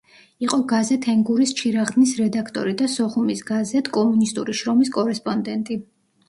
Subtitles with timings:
[0.43, 5.81] იყო გაზეთ „ენგურის ჩირაღდნის“ რედაქტორი და სოხუმის გაზეთ „კომუნისტური შრომის“ კორესპონდენტი.